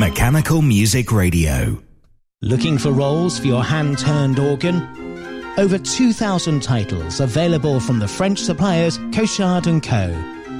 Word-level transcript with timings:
Mechanical 0.00 0.62
Music 0.62 1.12
Radio. 1.12 1.78
Looking 2.40 2.78
for 2.78 2.90
rolls 2.90 3.38
for 3.38 3.46
your 3.46 3.62
hand 3.62 3.98
turned 3.98 4.38
organ? 4.38 4.76
Over 5.58 5.76
2,000 5.76 6.62
titles 6.62 7.20
available 7.20 7.80
from 7.80 7.98
the 7.98 8.08
French 8.08 8.38
suppliers 8.38 8.98
Cochard 9.12 9.64
& 9.64 9.82
Co. 9.82 10.06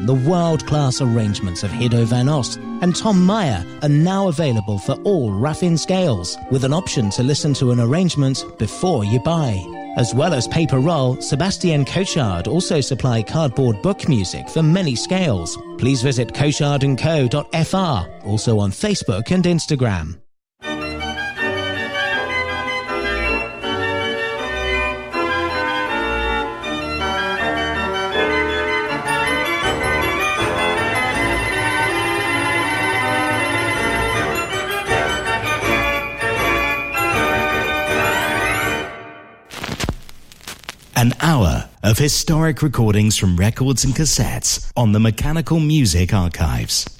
The 0.05 0.13
world-class 0.29 1.01
arrangements 1.01 1.63
of 1.63 1.71
Hiddo 1.71 2.05
van 2.05 2.29
Ost 2.29 2.59
and 2.83 2.95
Tom 2.95 3.25
Meyer 3.25 3.65
are 3.81 3.89
now 3.89 4.29
available 4.29 4.79
for 4.79 4.97
all 5.05 5.31
Raffin 5.31 5.79
scales, 5.79 6.37
with 6.51 6.63
an 6.65 6.75
option 6.75 7.09
to 7.09 7.23
listen 7.23 7.55
to 7.55 7.71
an 7.71 7.81
arrangement 7.81 8.45
before 8.59 9.07
you 9.07 9.21
buy. 9.21 9.59
As 9.97 10.15
well 10.15 10.35
as 10.35 10.47
paper 10.47 10.79
roll, 10.79 11.21
Sebastien 11.21 11.85
Cochard 11.85 12.47
also 12.47 12.81
supply 12.81 13.23
cardboard 13.23 13.83
book 13.83 14.09
music 14.09 14.49
for 14.49 14.63
many 14.63 14.95
scales. 14.95 15.59
Please 15.79 16.01
visit 16.03 16.29
cochardandco.fr, 16.29 18.27
also 18.27 18.59
on 18.59 18.71
Facebook 18.71 19.31
and 19.33 19.45
Instagram. 19.45 20.21
An 41.01 41.15
hour 41.23 41.71
of 41.83 41.97
historic 41.97 42.61
recordings 42.61 43.17
from 43.17 43.39
records 43.39 43.85
and 43.85 43.95
cassettes 43.95 44.71
on 44.77 44.93
the 44.93 45.01
Mechanical 45.01 45.59
Music 45.59 46.13
Archives. 46.13 47.00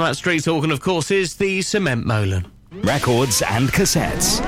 That 0.00 0.16
street 0.16 0.46
organ, 0.48 0.70
of 0.70 0.80
course, 0.80 1.10
is 1.10 1.34
the 1.34 1.62
Cement 1.62 2.06
Molen. 2.06 2.46
Records 2.82 3.42
and 3.42 3.68
cassettes. 3.68 4.38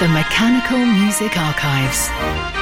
The 0.00 0.08
Mechanical 0.08 0.78
Music 0.78 1.36
Archives. 1.36 2.61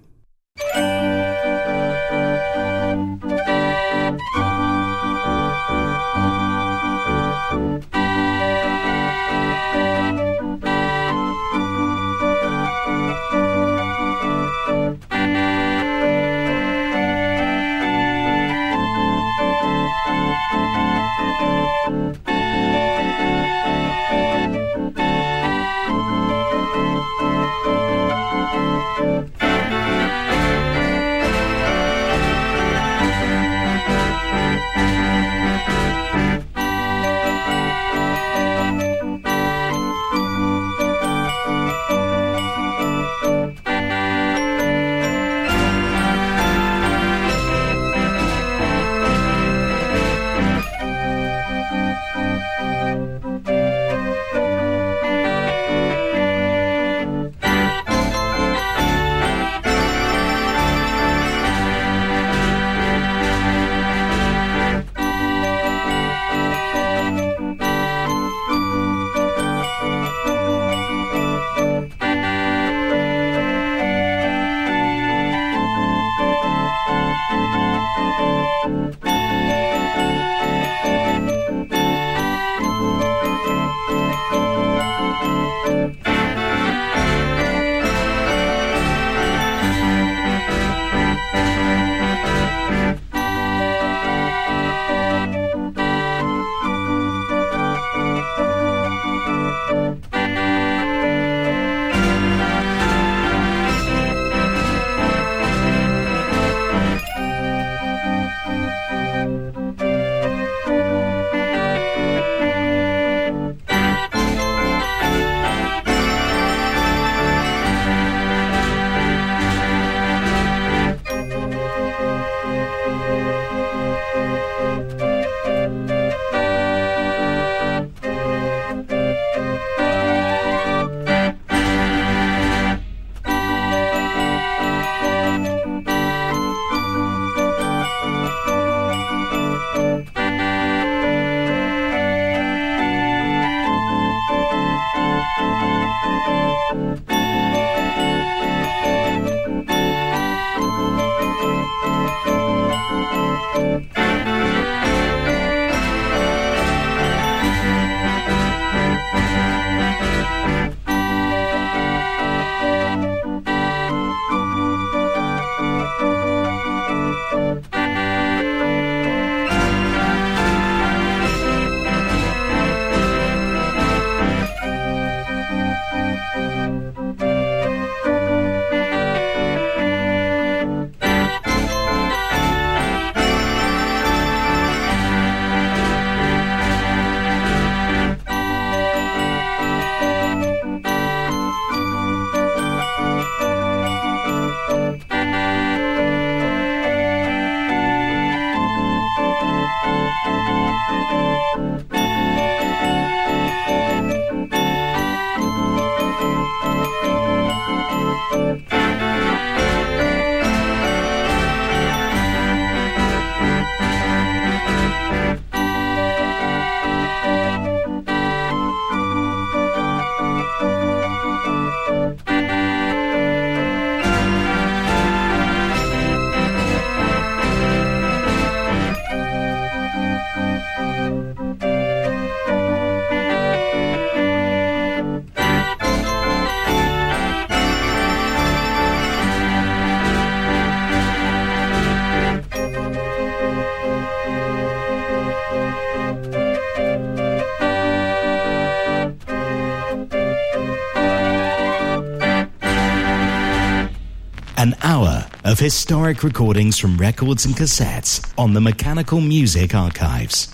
Historic 255.61 256.23
recordings 256.23 256.79
from 256.79 256.97
records 256.97 257.45
and 257.45 257.53
cassettes 257.53 258.33
on 258.35 258.55
the 258.55 258.59
Mechanical 258.59 259.21
Music 259.21 259.75
Archives. 259.75 260.47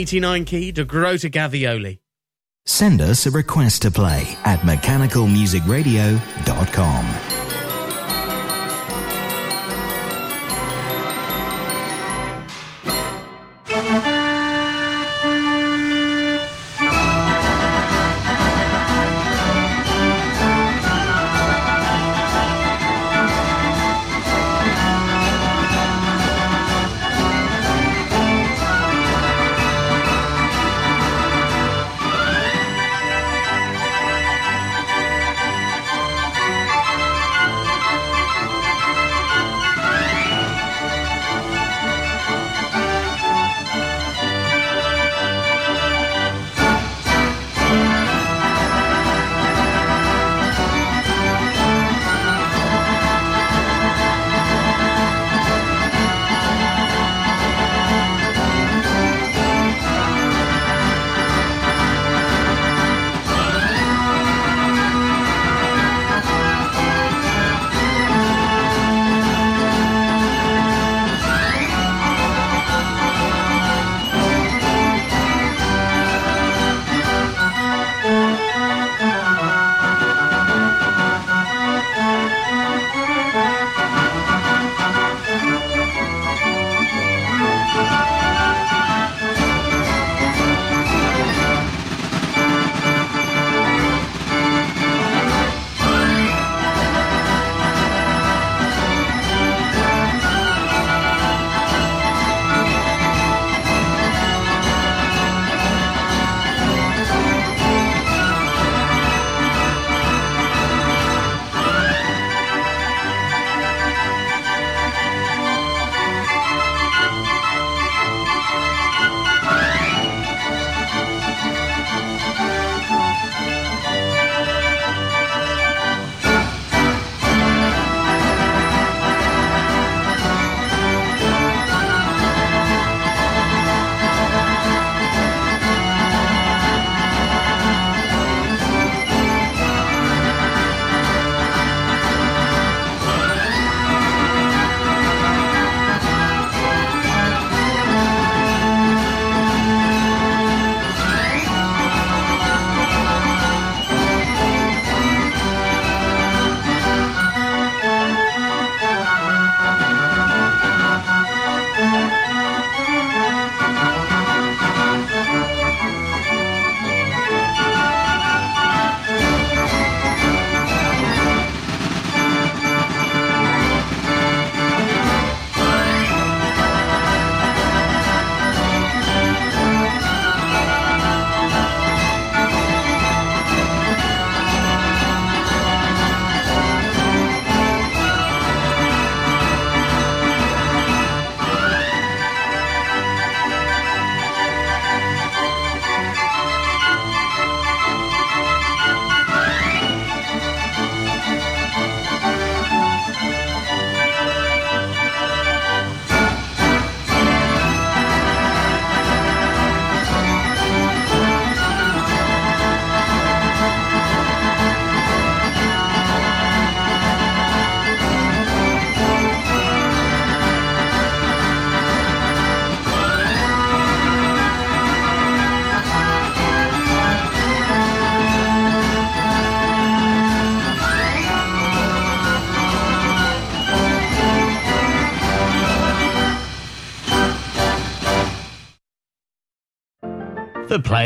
89 0.00 0.44
key 0.46 0.72
to 0.72 0.86
Grota 0.86 1.30
Gavioli. 1.30 1.98
Send 2.64 3.02
us 3.02 3.26
a 3.26 3.30
request 3.30 3.82
to 3.82 3.90
play 3.90 4.22
at 4.44 4.60
mechanicalmusicradio.com. 4.60 7.29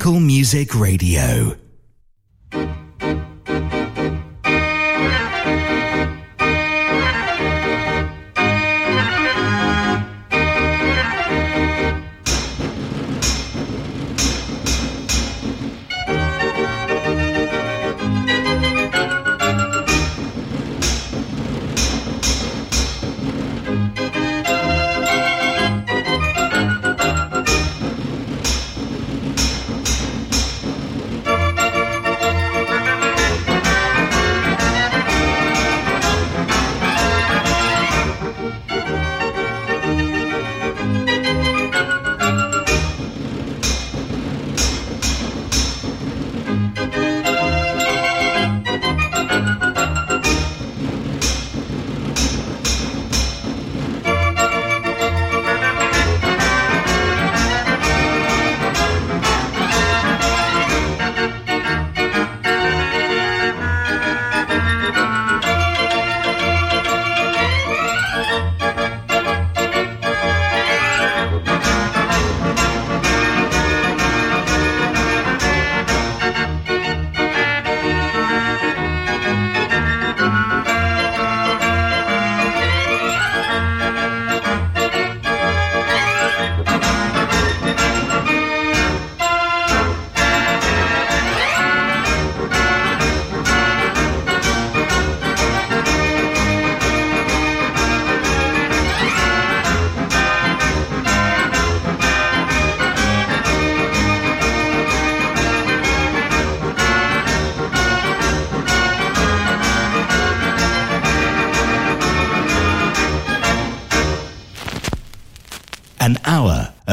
Mechanical 0.00 0.18
Music 0.18 0.74
Radio. 0.74 1.69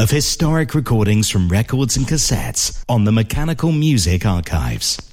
Of 0.08 0.12
historic 0.12 0.74
recordings 0.74 1.28
from 1.28 1.48
records 1.48 1.96
and 1.96 2.06
cassettes 2.06 2.82
on 2.88 3.04
the 3.04 3.12
Mechanical 3.12 3.72
Music 3.72 4.24
Archives. 4.24 5.07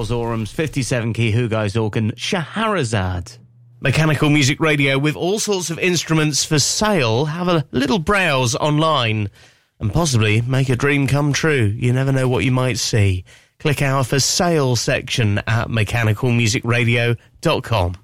Charles 0.05 0.27
Orum's 0.27 0.53
57 0.53 1.15
key 1.15 1.33
Hooghuys 1.33 1.81
organ 1.81 2.13
Scheherazade. 2.15 3.39
Mechanical 3.81 4.29
Music 4.29 4.61
Radio 4.61 4.99
with 4.99 5.17
all 5.17 5.39
sorts 5.39 5.71
of 5.71 5.79
instruments 5.79 6.45
for 6.45 6.59
sale. 6.59 7.25
Have 7.25 7.49
a 7.49 7.65
little 7.71 7.99
browse 7.99 8.55
online 8.55 9.31
and 9.81 9.91
possibly 9.91 10.43
make 10.43 10.69
a 10.69 10.77
dream 10.77 11.07
come 11.07 11.33
true. 11.33 11.73
You 11.75 11.95
never 11.95 12.13
know 12.13 12.29
what 12.29 12.45
you 12.45 12.53
might 12.53 12.77
see. 12.77 13.25
Click 13.59 13.81
our 13.81 14.05
for 14.05 14.21
sale 14.21 14.77
section 14.77 15.39
at 15.47 15.69
mechanicalmusicradio.com. 15.69 17.97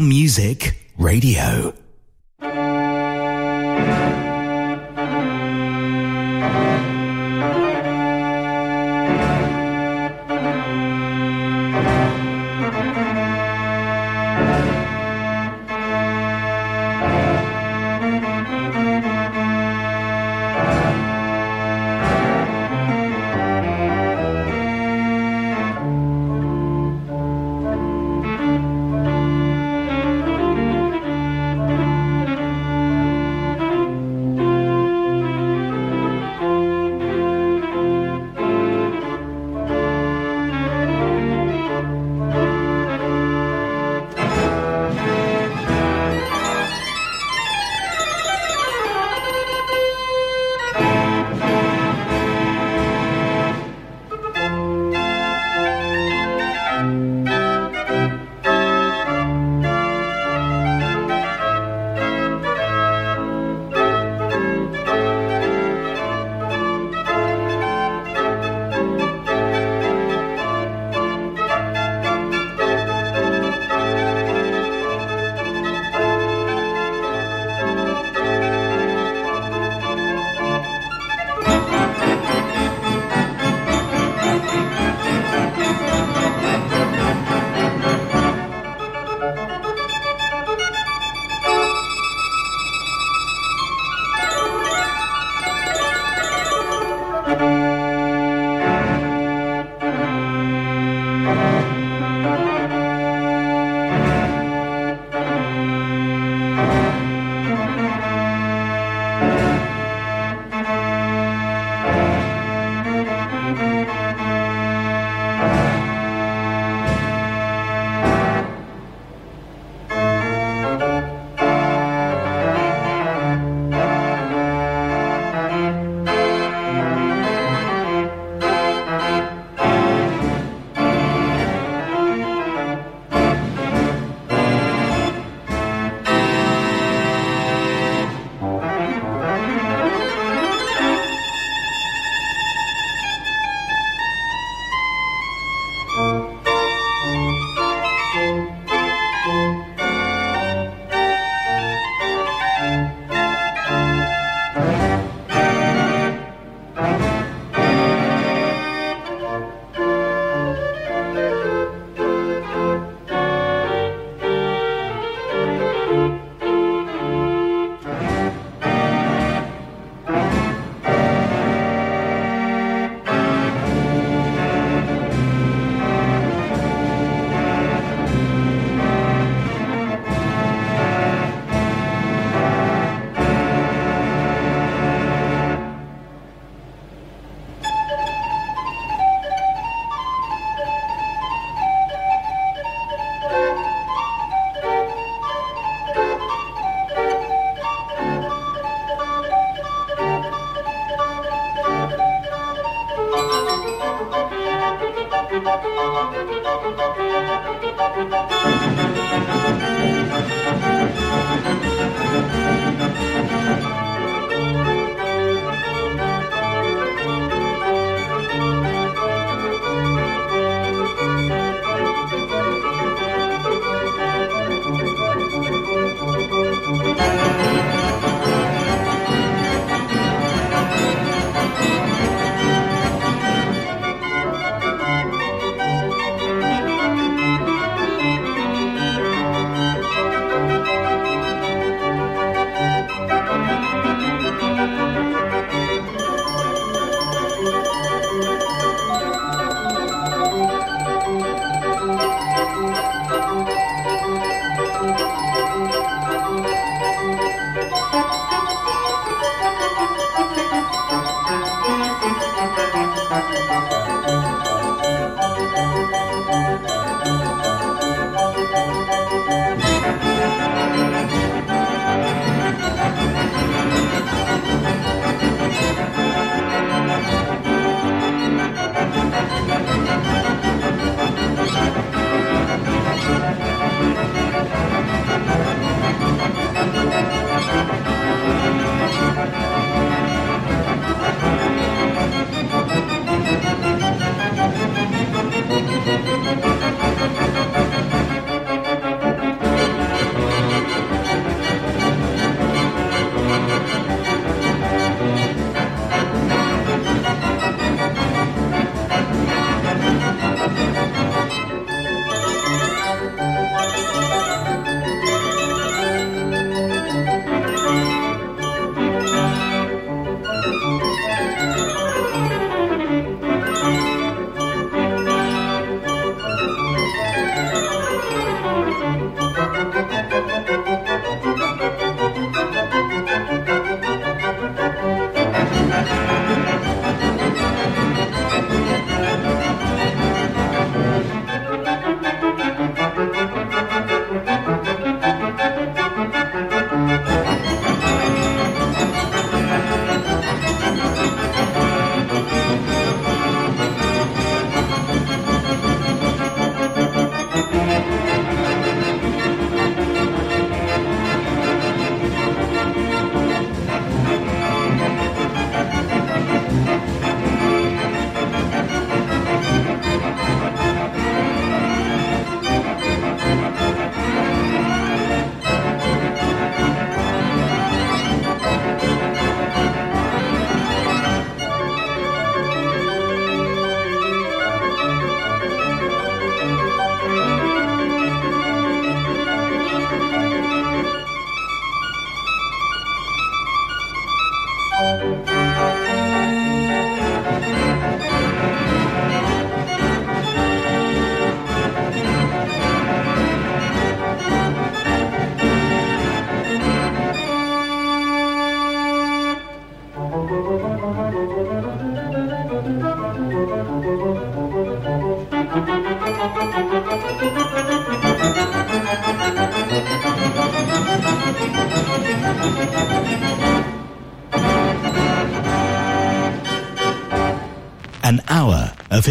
Music 0.00 0.76
Radio. 0.98 1.83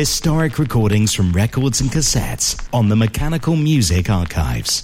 Historic 0.03 0.59
recordings 0.59 1.13
from 1.13 1.31
records 1.31 1.79
and 1.79 1.89
cassettes 1.89 2.61
on 2.73 2.89
the 2.89 2.95
Mechanical 2.95 3.55
Music 3.55 4.09
Archives. 4.09 4.83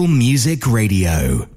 Music 0.00 0.66
Radio. 0.66 1.51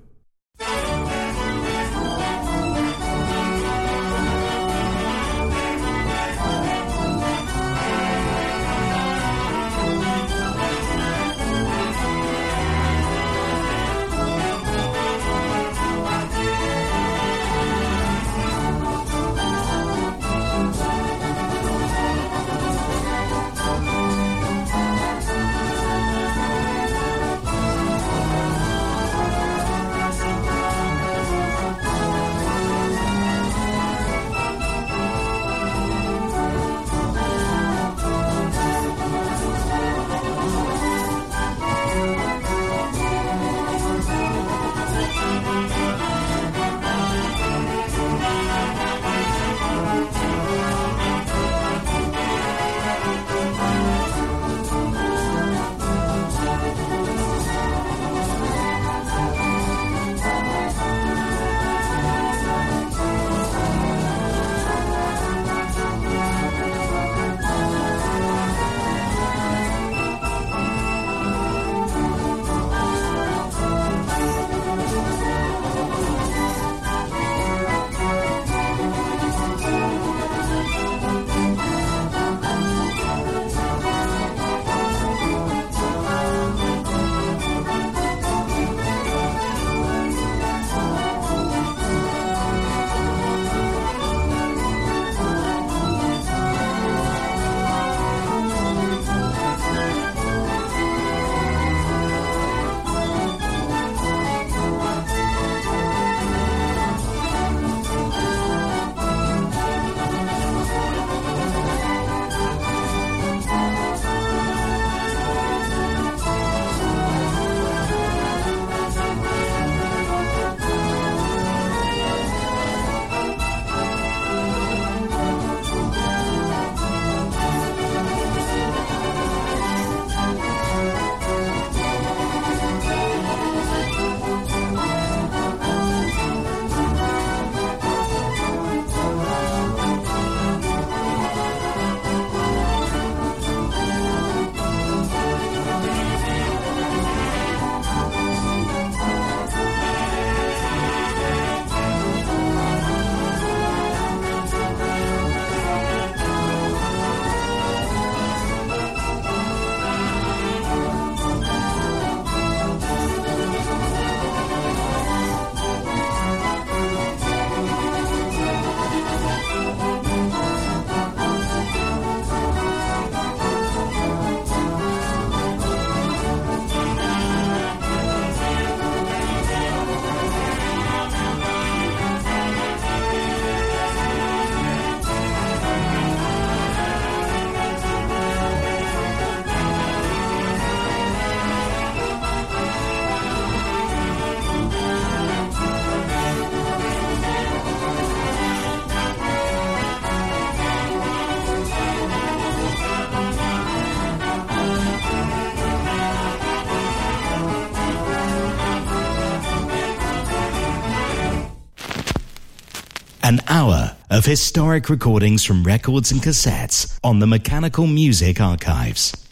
Of 214.15 214.23
historic 214.23 214.89
recordings 214.89 215.43
from 215.43 215.61
records 215.65 216.09
and 216.09 216.21
cassettes 216.21 216.97
on 217.03 217.19
the 217.19 217.27
Mechanical 217.27 217.85
Music 217.85 218.39
Archives. 218.39 219.24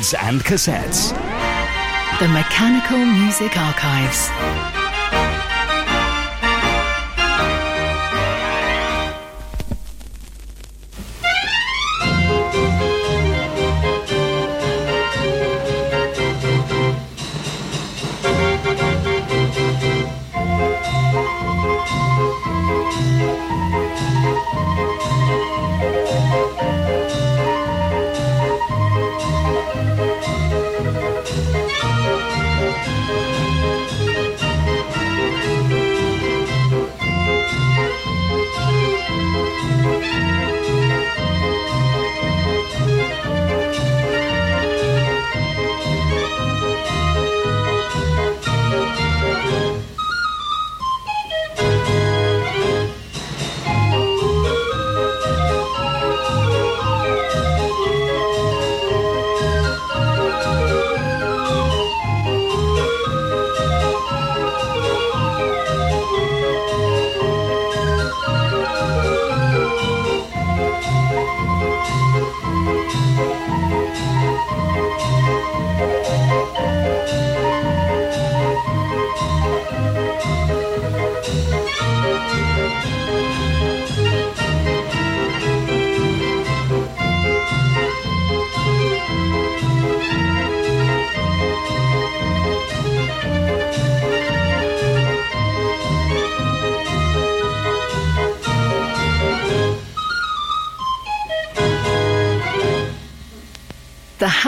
Records 0.00 0.14
and 0.14 0.40
cassettes. 0.40 1.12
The 2.20 2.28
Mechanical 2.28 2.98
Music 2.98 3.56
Archives. 3.56 4.79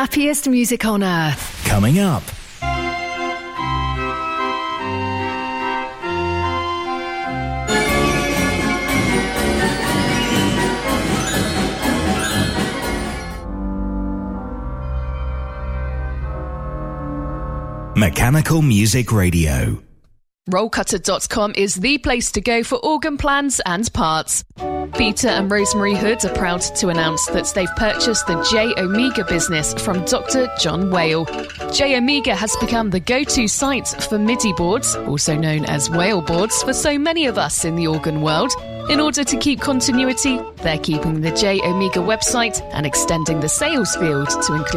Happiest 0.02 0.48
music 0.48 0.84
on 0.84 1.00
earth. 1.04 1.64
Coming 1.64 2.00
up. 2.00 2.24
Mechanical 17.96 18.60
Music 18.60 19.12
Radio. 19.12 19.80
Rollcutter.com 20.50 21.52
is 21.56 21.76
the 21.76 21.98
place 21.98 22.32
to 22.32 22.40
go 22.40 22.64
for 22.64 22.84
organ 22.84 23.16
plans 23.16 23.60
and 23.64 23.92
parts. 23.92 24.42
Peter 24.96 25.28
and 25.28 25.50
Rosemary 25.50 25.94
Hood 25.94 26.24
are 26.24 26.34
proud 26.34 26.60
to 26.60 26.88
announce 26.88 27.24
that 27.26 27.50
they've 27.54 27.76
purchased 27.76 28.26
the 28.26 28.42
J 28.50 28.74
Omega 28.80 29.24
business 29.24 29.72
from 29.74 30.04
Dr. 30.04 30.48
John 30.60 30.90
Whale. 30.90 31.24
J 31.72 31.96
Omega 31.96 32.34
has 32.34 32.54
become 32.56 32.90
the 32.90 33.00
go 33.00 33.24
to 33.24 33.48
site 33.48 33.88
for 33.88 34.18
MIDI 34.18 34.52
boards, 34.52 34.94
also 34.94 35.34
known 35.34 35.64
as 35.64 35.88
whale 35.88 36.20
boards, 36.20 36.62
for 36.62 36.74
so 36.74 36.98
many 36.98 37.26
of 37.26 37.38
us 37.38 37.64
in 37.64 37.76
the 37.76 37.86
organ 37.86 38.20
world. 38.20 38.52
In 38.90 39.00
order 39.00 39.24
to 39.24 39.36
keep 39.38 39.60
continuity, 39.60 40.40
they're 40.56 40.78
keeping 40.78 41.20
the 41.20 41.30
J 41.30 41.60
Omega 41.62 42.00
website 42.00 42.60
and 42.72 42.84
extending 42.84 43.40
the 43.40 43.48
sales 43.48 43.96
field 43.96 44.28
to 44.42 44.54
include 44.54 44.70